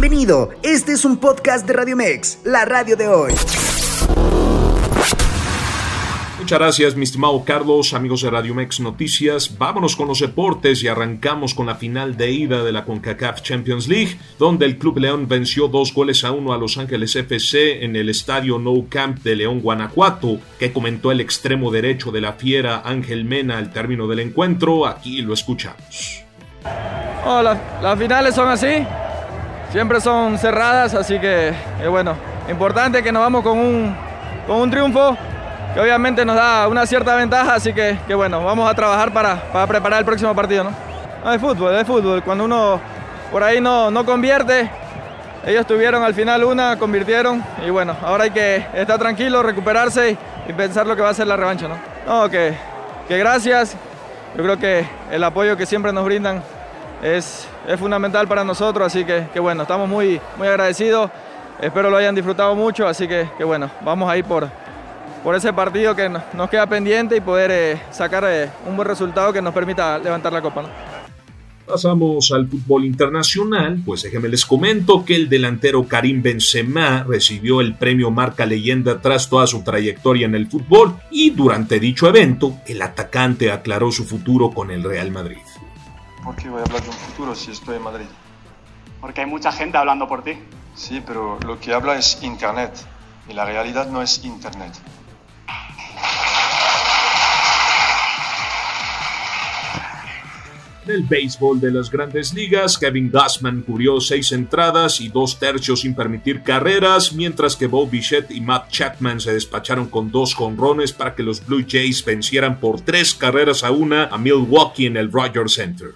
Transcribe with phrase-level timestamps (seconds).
[0.00, 3.32] Bienvenido, este es un podcast de Radio Mex, la radio de hoy.
[6.38, 9.58] Muchas gracias, mi estimado Carlos, amigos de Radio Mex Noticias.
[9.58, 13.88] Vámonos con los deportes y arrancamos con la final de ida de la CONCACAF Champions
[13.88, 17.96] League, donde el Club León venció dos goles a uno a Los Ángeles FC en
[17.96, 22.82] el estadio No Camp de León, Guanajuato, que comentó el extremo derecho de la fiera
[22.84, 24.86] Ángel Mena al término del encuentro.
[24.86, 26.22] Aquí lo escuchamos.
[27.26, 28.86] Oh, las finales son así,
[29.70, 32.14] siempre son cerradas, así que es bueno,
[32.48, 33.96] importante que nos vamos con un,
[34.46, 35.16] con un triunfo
[35.74, 39.36] que obviamente nos da una cierta ventaja, así que, que bueno, vamos a trabajar para,
[39.52, 40.64] para, preparar el próximo partido.
[40.64, 40.70] ¿no?
[41.24, 42.22] no es fútbol, es fútbol.
[42.22, 42.80] Cuando uno
[43.30, 44.70] por ahí no, no convierte,
[45.46, 50.16] ellos tuvieron al final una, convirtieron y bueno, ahora hay que estar tranquilo, recuperarse
[50.46, 51.68] y, pensar lo que va a ser la revancha.
[51.68, 51.76] ¿no?
[52.06, 52.56] No, que
[53.08, 53.76] gracias.
[54.36, 56.42] Yo creo que el apoyo que siempre nos brindan
[57.02, 57.46] es,
[57.78, 61.10] fundamental para nosotros, así que, bueno, estamos muy, muy agradecidos.
[61.60, 64.48] Espero lo hayan disfrutado mucho, así que, bueno, vamos a ir por,
[65.22, 69.32] por ese partido que nos queda pendiente y poder eh, sacar eh, un buen resultado
[69.32, 70.64] que nos permita levantar la copa.
[71.68, 77.74] Pasamos al fútbol internacional, pues déjenme les comento que el delantero Karim Benzema recibió el
[77.74, 82.80] premio Marca Leyenda tras toda su trayectoria en el fútbol y durante dicho evento el
[82.80, 85.36] atacante aclaró su futuro con el Real Madrid.
[86.24, 88.06] ¿Por qué voy a hablar de un futuro si estoy en Madrid?
[89.00, 90.38] Porque hay mucha gente hablando por ti.
[90.74, 92.72] Sí, pero lo que habla es Internet
[93.28, 94.72] y la realidad no es Internet.
[100.88, 105.82] En el béisbol de las grandes ligas, Kevin Gassman cubrió seis entradas y dos tercios
[105.82, 110.94] sin permitir carreras, mientras que Bo Bichette y Matt Chapman se despacharon con dos jonrones
[110.94, 115.12] para que los Blue Jays vencieran por tres carreras a una a Milwaukee en el
[115.12, 115.88] Rogers Center.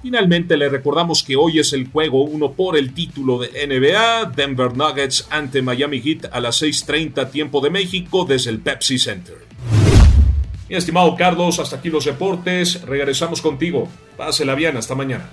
[0.00, 4.74] Finalmente le recordamos que hoy es el juego 1 por el título de NBA, Denver
[4.74, 9.36] Nuggets ante Miami Heat a las 6.30 tiempo de México desde el Pepsi Center.
[10.68, 12.82] Mi estimado Carlos, hasta aquí los deportes.
[12.82, 13.88] Regresamos contigo.
[14.16, 15.30] Pásela bien, hasta mañana.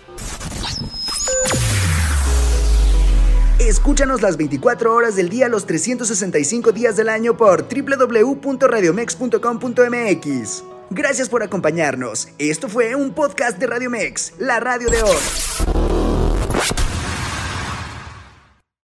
[3.60, 10.64] Escúchanos las 24 horas del día, los 365 días del año por www.radiomex.com.mx.
[10.92, 12.28] Gracias por acompañarnos.
[12.38, 15.18] Esto fue un podcast de Radio Mex, la radio de hoy.